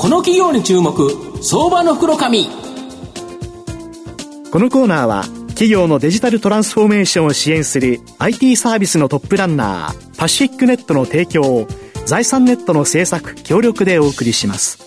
[0.00, 1.10] この企業に注目
[1.42, 2.52] 相場の袋紙こ
[4.58, 11.68] のコーナーは企業のデジタルトランスフォーメーションを支援する IT サービスのトップランナーパシフィックネットの提供を
[12.06, 14.78] 財産ネットの制作協力でお送りします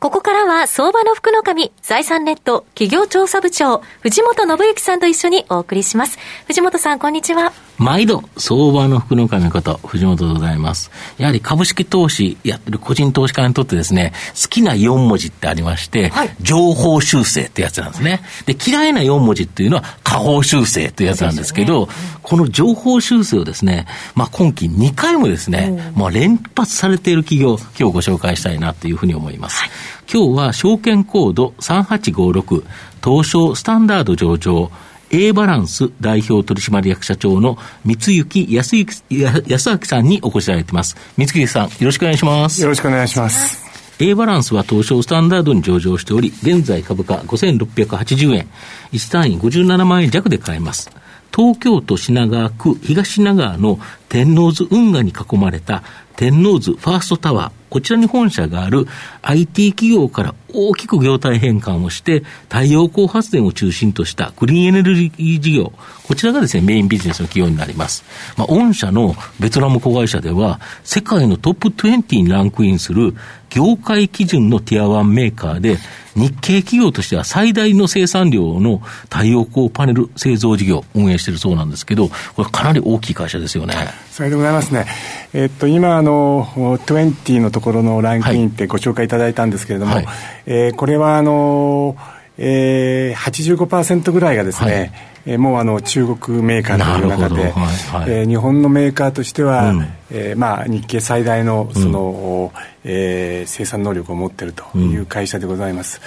[0.00, 6.18] ここからは相場の福の神、財産ネット企業調査部長、藤本信之さんと一緒にお送りします。
[6.46, 7.52] 藤本さん、こんにちは。
[7.78, 10.90] 毎度、相場の福の神こと、藤本でございます。
[11.16, 18.20] やはり株式投資やってる個人投資家にとってですね、好きな4文字ってありまして、はい、情報修正ってやつなんですね。
[18.46, 23.86] で、嫌いな4文字っていうのは、下方修正ってやつなんですけど、ねうん、この情報修正をですね、
[24.16, 29.60] まあ今期2回もですね、まあ連発されている企業、今日ご紹介したいなというふうに思います。
[29.60, 29.70] はい
[30.10, 32.64] 今日は証券コード3856
[33.04, 34.70] 東証スタンダード上場
[35.10, 40.96] A バランス代表取締役社長の三幸康康明さんにお越しいただいています。
[41.16, 42.60] 三幸さん、よろしくお願いします。
[42.60, 43.68] よろしくお願いします。
[44.00, 48.48] A バランスは東証スタンダードに上場しており、現在株価5680円、
[48.92, 50.90] 1単位57万円弱で買えます。
[51.34, 55.82] 東京都品川区東品川の天王洲運河に囲まれた
[56.18, 58.88] 天王洲ファーストタワー、こちらに本社がある
[59.22, 65.72] IT 企業から大きく業態変換をして、太陽光発電を中心としたグリーンエネルギー事業、
[66.08, 68.04] こちらがですね、メインビジネスの企業になります。
[68.36, 73.14] まあ、御社のベトナム子会社では、世界のトップ20にランクインする
[73.48, 75.78] 業界基準のティア1メーカーで、
[76.18, 78.78] 日系企業としては最大の生産量の
[79.10, 83.74] 太陽光パネル製造事業を運営しているそうなんですけど、これかなり大きい会社ですよね。
[84.10, 84.86] それでございますね。
[85.32, 90.06] えっと、今、あの、20のところのランクインってご紹介いただいたんですけれども、はい、
[90.46, 91.96] えー、これは、あの、
[92.38, 94.92] えー、85%ぐらいがですね、はい。
[95.26, 97.52] えー、もうあの中国メーカーという中で、はい。
[97.52, 106.00] はい、えー、日本のメーカーとしては、うん、えー、まあ、日系最大のその、うん、えー、生産能力を持っているという会社でございます、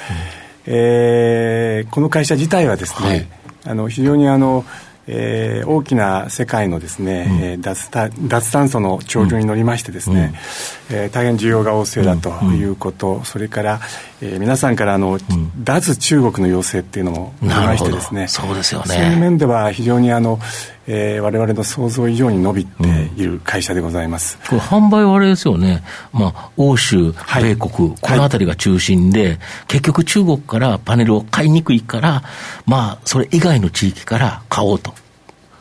[0.67, 3.28] うん、えー、この会社自体はですね、はい、
[3.66, 4.63] あの非常にあの
[5.07, 7.89] えー、大きな世界のですね、うん、えー、脱
[8.28, 10.34] 脱炭素の潮流に乗りましてですね、
[10.89, 13.79] うん、えー、大変需要が旺盛だということ、うん、それから、
[14.22, 15.19] えー、皆さんからあの、
[15.63, 18.88] 脱中国の要請っていうのもありましてですねそうですよね。
[18.88, 20.40] そういう面では非常にあの、
[20.94, 32.24] えー、我々の想像以上に伸びている会社でございます、これ販売はあれですよね、まあ、欧州、米国、はい、この辺りが中心で、はい、結局中国からパネルを買いにくいから、
[32.66, 34.94] まあ、それ以外の地域から買おうと。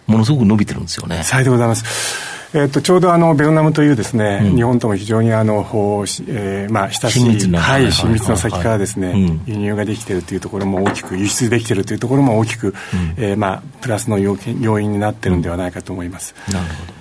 [0.09, 1.23] ものすごく伸びてるんですよね。
[1.23, 2.40] さようでございます。
[2.53, 9.31] えー、とちょうどあのベトナムというですね、うん、日本とも非常にあの、えー、まあ親しい親密な,、はい、親密な先からですね、はいはい。
[9.31, 12.75] はい、輸入ができているというところも大きく輸出できているというところも大きく、うん、
[13.16, 16.34] えー、まあプラスの要要因になっているんではないかと思います。
[16.50, 17.00] なるほど。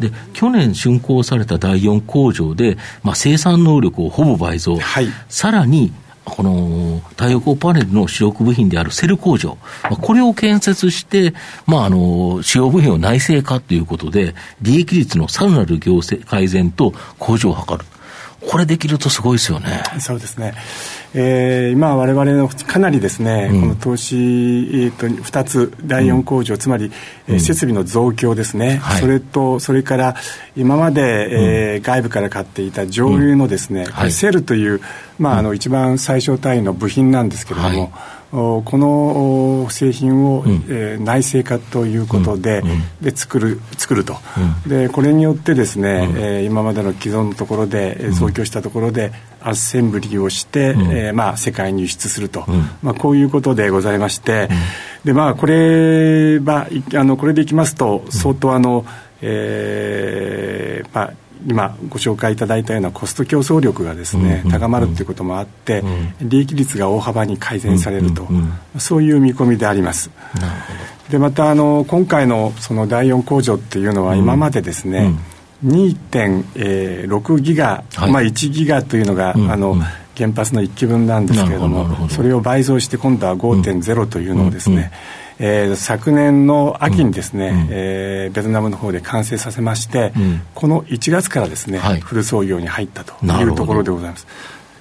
[0.00, 5.92] で去年竣工された第4工場で、まあ、生産能力をほぼ倍増、はい、さらに
[6.24, 9.58] この太陽光パネルの主力部品であるセル工場、
[10.00, 11.34] これを建設して、
[11.66, 17.84] まあ、あの、主要部品を内製化ということで、利益率のさらなる行政改善と向上を図る。
[18.46, 19.82] これできるとすごいですよね。
[20.00, 20.54] そうですね。
[21.12, 26.92] えー、今、われわれのかなりですね、うん、この投資、えーと、2つ、第4工場、うん、つまり、
[27.26, 30.14] えー、設備の増強ですね、はい、それと、それから
[30.56, 34.80] 今まで、えー、外部から買っていた上流のですね、はい、セルという、
[35.18, 37.90] まあ、あの一番最小単位の部品なんですけれども、はい
[38.30, 44.16] この製品を、うん、えー、内製化ということでうん、で作る作ると、
[44.64, 52.44] うん、でこれによってですね、うん、えー、今までの既存のところで増強したところでアッセンブリをして、うん、えー、まあ、世界に輸出すると、
[52.82, 54.48] まあ、こういうことでございまして、
[55.04, 58.84] でまあ、これはあのこれでいきますと相当あの、
[59.22, 61.12] えーまあ
[61.46, 65.82] 今ご紹介いただいたようなコスト競争力がですね、高まるということもあって、
[66.20, 68.28] 利益率が大幅に改善されると、
[68.78, 70.10] そういう見込みであります。
[71.10, 75.12] でまたあの今回のその第4工場っていうのは今までですね、
[75.64, 79.76] 2.6ギガ、はい、まあ、1ギガというのが、あの
[80.16, 84.92] 原発の1基分なんですけれどもそれを倍増して今度は5.0というのをですね、
[85.42, 94.26] えー、昨年の秋にですね、うん、えー、ベトナムの方で完成させまして、うん、この1月からですね、はい、フル操業に入ったというところでございます。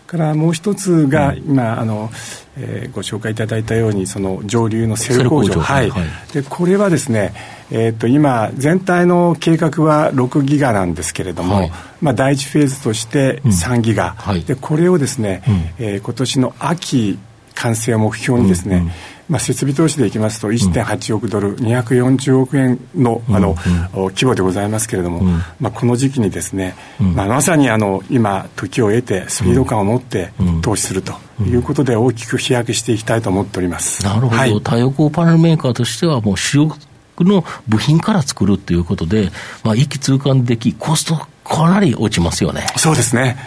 [0.06, 2.10] からもう一つが今、あの
[2.58, 5.62] えー、ご紹介いただいたようにその上流のセル工場。
[5.62, 7.32] はい、はい、でこれはですね、
[7.70, 11.72] えー、と今全体の計画は6ギガなんですけれども、はい、
[12.02, 17.20] まあ、第一フェーズとして3ギガ、うんはい、でこれをですね、うん、えー、今年の秋
[17.54, 18.92] 完成を目標にですね、うんうん
[19.30, 23.56] まあ、設備投資でいきますと1.8億ドル、うん、240億円のあの、
[23.96, 30.32] うん、規模でございますけれども、うん、まあ、この時期にですね、まあ、まさにあの今時を得てスピード感を持って
[30.62, 34.04] 投資するということで大きく飛躍していきたいと思っております。
[34.04, 36.78] なるほど、はい、太陽光パネルメーカーとしてはもう主力
[37.24, 39.30] の部品から作るということで、
[39.64, 42.66] まあ、一気通貫できコストかなり落ちますよね。
[42.78, 43.38] そうですね。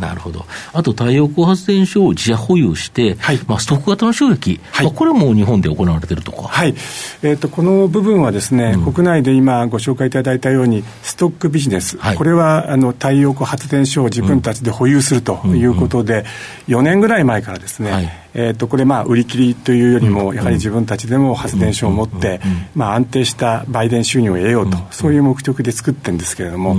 [0.00, 0.46] なるほど。
[0.72, 6.48] あと太陽光発電所を自社保有して、はい、まあ、ストック型の収益、はい、まあ、これも日本で行われているとか。
[6.48, 6.74] はい。
[7.22, 16.24] えっ、ー、と、この部分はですね、うん、国内で今ご紹介いただいたように、ストックビジネス、はい、これはあの太陽光発電所を自分たちで保有するということで、
[16.68, 18.10] うん、4年ぐらい前からですね、はい。
[18.34, 22.40] えー、とこれ、売り切りというよりも、やはり自分たちでも発電所を持って、
[22.74, 26.76] まあ、安定した売電収入を得ようと、そういう目的で作ってるんですけれども、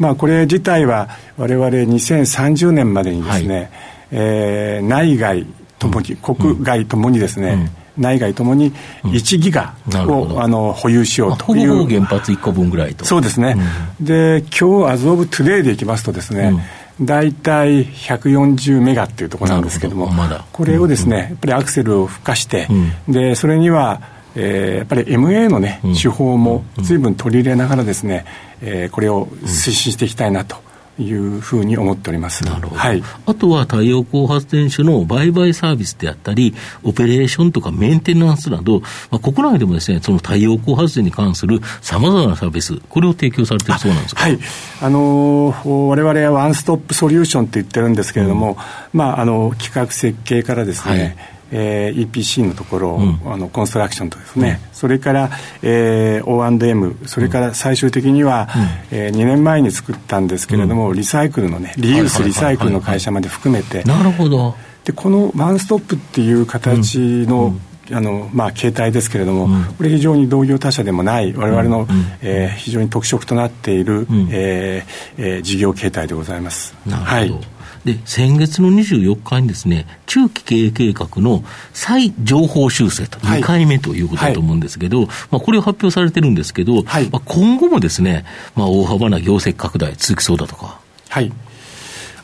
[0.00, 3.68] まあ、これ自体は、われわれ2030年までにですね、はい、
[4.12, 5.46] えー、内外
[5.78, 8.72] ともに、国外ともにですね、内外ともに
[9.04, 9.74] 1ギガ
[10.06, 13.04] を、うん、あの保有しようという、ほぼ原発1個分ぐらいと。
[13.04, 13.56] そうですね、
[14.00, 16.58] うん、で今日 as of today でいきますとですね、
[16.98, 22.68] うん、大体140メガっていうところなんですけども、ま、これをですね、やっぱりアクセルを付加して、
[23.06, 24.00] でそれには
[24.34, 28.24] えー、やっぱり MA のね、手法も随分取り入れながらですね、
[28.62, 30.56] えー、これを推進していきたいなと
[30.98, 32.44] いうふうに思っております。
[32.44, 38.80] なるほど、はい、あとは太陽光発電所の売買サービスであったり、オペレーションとかメンテナンスなど、
[39.10, 44.38] まあ、国内でもですねその太陽光発電に関するさまざまなサービス、これを提供されてるそうなんですか、はい。
[44.82, 48.52] あのー、我々はワンストップソリューションって言ってるんですけれども、
[48.92, 55.30] うん、まあ、あの企画設計からですね、はいえー、EPC のところ、うん、あのコンストラクションとですね、うん、それから、
[55.62, 58.48] えー、O&M それから最終的には、
[58.92, 64.54] うん、えー、2年前に作ったんですけれども、リサイクルのねリユースリサイクルの会社まで含めて、なるほど。
[64.84, 67.54] でこのワンストップっていう形の、
[67.92, 71.86] あのまあ、携帯ですけれども、うん、これ非常に同業他社でもない我々の、うん、
[72.22, 76.74] えー、非常に特色となっている、うん、えー、えー、事業形態でございます。
[76.86, 81.42] なるほど、はいで、先月の24日にですね、中期経営計画の
[81.72, 88.24] 再情報修正と、2回目ということだと思うんですけど、はい、まあ、これを発表されてるんですけど、はい、まあ、今後もですね、
[88.54, 90.80] まあ、大幅な業績拡大続きそうだとか。
[91.08, 91.32] はい。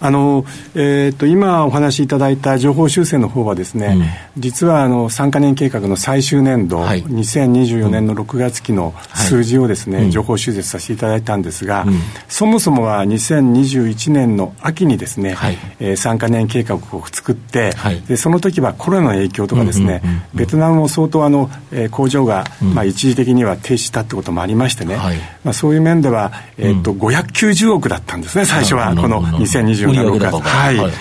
[0.07, 0.45] あの、
[0.75, 3.97] えーと、今お話しいただいた情報修正の方はですね、
[4.37, 11.99] うん、実はあの3か年計画の最終年度、はい、2024年の6月期の数字をですね、はい、情報修正させていただいたんですが、うん、
[12.29, 15.59] そもそもは2021年の秋にですね、はい。
[15.81, 20.03] えー、3か年計画を作って、はい、でその時はコロナの影響とかですね、
[20.35, 30.93] ベトナムも相当あの、えー、工場が、うん、まあ、一時的には停止したってこともありましてね、はい、まあ、そういう面では、えーとうん、590億だったんですね最初はこの2024年の6月、はい、はい、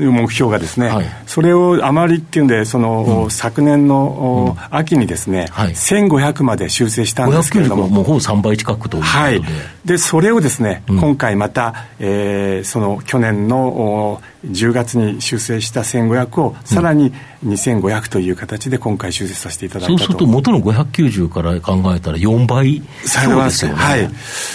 [0.00, 7.88] 目標がですね、はい、それをあまりっていうんでその、うん、昨年の、うん、秋にですね、はい、1500まで修正したんですけれども。
[7.88, 9.42] もうほぼ3倍近くということで,、はい、
[9.84, 17.12] でそれをですね、うん、今回また、えー、その去年の10月に修正した1500をさらに
[17.44, 24.08] 2500という形で今回修正させていただいたと、そうすると元の590から考えたら4倍強ですよね、はい。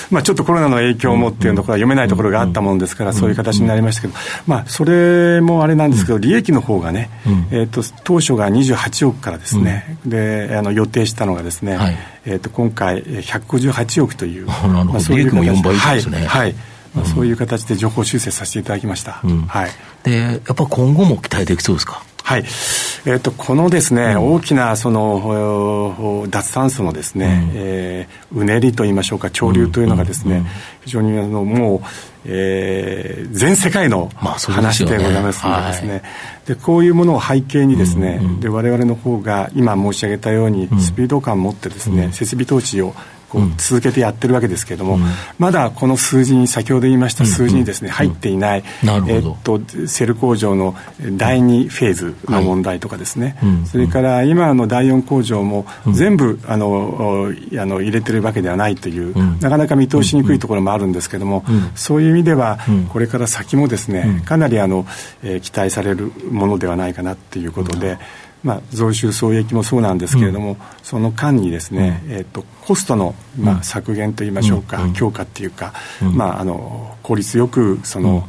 [0.09, 4.13] まあ、ちょっとコロナの影響もっていうところは読めないところがあったもんですからそういう形になりましたけど、
[4.47, 7.09] まあ、それもあれなんですけど利益の方がね、
[7.51, 16.55] えー、と当初が28億からですね、であの予定したのがですね、はいえー、と今回158億という、 まあ、そういうも4倍ですね、はい、はい。
[16.95, 19.69] まあ、そういう形で情報修正させていただきました、うん、はい、
[20.01, 22.01] でやっぱ今後も期待できそうですか？
[22.29, 30.45] はい、えーと、このですね、うん、大きなその脱炭素のですね、うん、えー、うねりといいましょうか潮流というのがですね、うん、
[30.85, 31.81] 非常にあのもう、
[32.25, 36.03] えー、全世界の話でございますのでですね、
[36.45, 42.93] でこういうものを背景にですね、うんうん、で我々の方が今申し上げたようにスピード感を持ってですね、設備投資を
[43.29, 45.03] こう続けてやってるわけですけれども、うん、
[45.37, 48.63] まだこの数字に先ほど言いました数字にですね、入っていない、
[49.07, 50.75] えっとセル工場の
[51.17, 61.45] 第2フェーズの問題とかですね、はい、それから今の第4工場も全部あのあの入れてるわけではないという、なかなか見通しにくいところもあるんですけども、
[61.75, 62.59] そういう意味では
[62.91, 64.85] これから先もですねかなりあの、
[65.23, 67.97] えー、期待されるものではないかなっていうことで。
[68.43, 78.27] まあ、増収増益もそうなんですけれども、うん、その間にですね、うん、えーと、コストの、まあ、削減といいましょうか、うん、強化っていうか、まあ、あの効率よくその、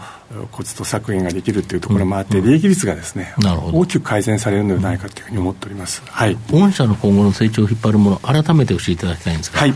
[0.53, 3.35] コスト削減ができるというところもあって、利益率がですね、
[3.73, 9.75] 大きく改善されるのではないかというふうに思っております、はい、御社の今後の成長を引っ張るもの、改めて教えていただきたいんですが、はい。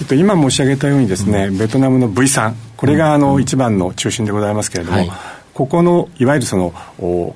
[0.00, 5.10] えっと、今申し上げたようにですね、ベトナムの V 3これがあの、一番の中心でございますけれども、はい
[5.60, 6.72] ここのいわゆるその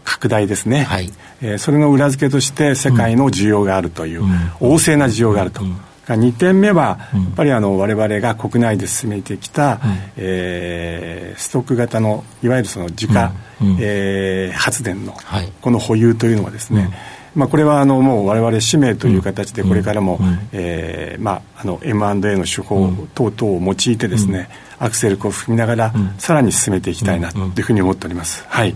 [0.02, 1.11] 拡大ですね、はい。
[1.43, 5.62] えー、それの裏付けとして世界の需要があるという、うん、旺盛な需要があると。
[5.62, 5.76] うん。
[6.07, 9.78] 2点目は、やっぱりあの我々が国内で進めてきた、うん、
[10.16, 15.14] えー、ストック型のいわゆるその自家、うん、えー、発電の、
[15.61, 16.93] この保有というのはですね、うん、
[17.34, 24.48] まあ、これはあのもう我々使命という形でこれからも、うん、えー、まあ、あの M&A の手法等々を用いてですね、
[24.78, 28.44] アクセルを踏みながら、さらに進めていきたいなというふうに思っております。
[28.48, 28.74] はい。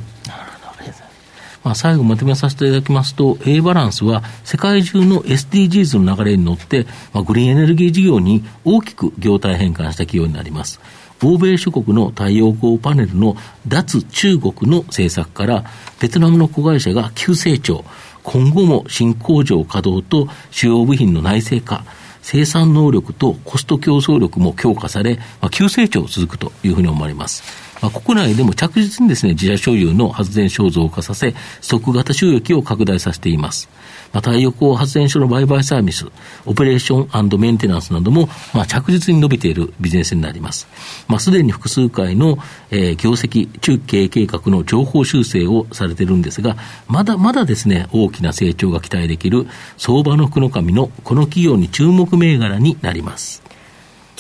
[1.65, 10.81] まあ、最後まとめさせていただきますと、A バランスは世界中の SDGs の流れに乗って、まあ、グリーンエネルギー事業に大きく業態変換した企業になります。
[11.23, 13.37] 欧米諸国の太陽光パネルの
[13.67, 15.65] 脱中国の政策から、
[16.01, 17.85] ベトナムの子会社が急成長、
[18.31, 21.83] 今後も新工場稼働と主要部品の内製化、
[22.21, 27.43] 生産能力とコスト競争力も強化され、まあ、急成長続くというふうに思われます。
[27.81, 33.69] まあ、国内でも着実にですね、自社所有の発電所を増加させ、即型収益を拡大させています。
[34.13, 36.07] まあ、太陽光発電所の売買サービス、
[36.47, 40.67] オペレーションメンテナンスなども、まあ、着実に伸びているビジネスになります。
[41.09, 42.39] まあ、すでに複数回の、
[42.71, 46.57] えー、業績、中期計画の情報修正をされているんですが、
[46.87, 53.43] まだまだですね、大きな成長が期待できる相場の福の神のこの企業に注目銘柄になります。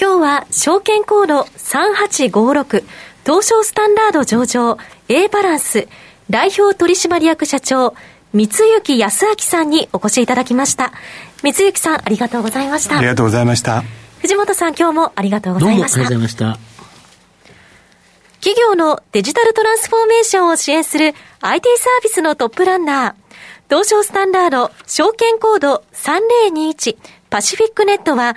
[0.00, 2.85] 今日は証券コード3856
[3.29, 4.79] 東証スタンダード上場
[5.11, 5.87] A バランス
[6.31, 7.95] 代表取締役社長
[8.33, 10.95] 三幸康明さんにお越しいただきました。
[11.43, 12.97] 三幸さんありがとうございました。
[12.97, 13.83] ありがとうございました。
[14.21, 15.97] 藤本さん今日もありがとうございました。
[15.97, 16.59] ありがとうございました。
[18.41, 23.15] 企業のデジタルトランスフォーメーションを支援する IT サービスのトップランナー
[23.69, 26.97] 東証スタンダード証券コード3021
[27.29, 28.37] パシフィックネットは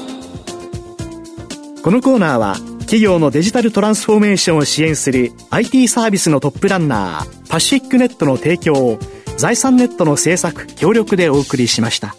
[1.83, 8.99] このコーナーは企業のデジタルトランスフォーメーションを支援する IT サービスのトップランナーパシフィックネットの提供を
[9.37, 12.15] 財産ネットの制作協力でお送りしました。